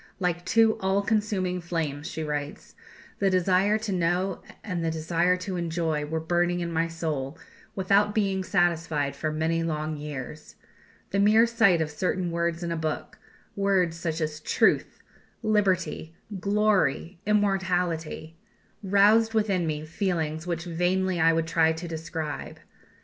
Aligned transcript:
"Like 0.19 0.43
two 0.47 0.79
all 0.79 1.03
consuming 1.03 1.61
flames," 1.61 2.07
she 2.07 2.23
writes, 2.23 2.73
"the 3.19 3.29
desire 3.29 3.77
to 3.77 3.91
know 3.91 4.41
and 4.63 4.83
the 4.83 4.89
desire 4.89 5.37
to 5.37 5.57
enjoy 5.57 6.05
were 6.05 6.19
burning 6.19 6.59
in 6.59 6.71
my 6.73 6.87
soul, 6.87 7.37
without 7.75 8.15
being 8.15 8.43
satisfied 8.43 9.15
for 9.15 9.31
many 9.31 9.61
long 9.61 9.95
years. 9.95 10.55
The 11.11 11.19
mere 11.19 11.45
sight 11.45 11.81
of 11.83 11.91
certain 11.91 12.31
words 12.31 12.63
in 12.63 12.71
a 12.71 12.75
book 12.75 13.19
words 13.55 13.95
such 13.95 14.21
as 14.21 14.39
Truth, 14.39 15.03
Liberty, 15.43 16.15
Glory, 16.39 17.19
Immortality 17.27 18.39
roused 18.81 19.35
within 19.35 19.67
me 19.67 19.85
feelings 19.85 20.47
which 20.47 20.63
vainly 20.65 21.19
I 21.19 21.31
would 21.31 21.45
try 21.45 21.73
to 21.73 21.87
describe. 21.87 22.59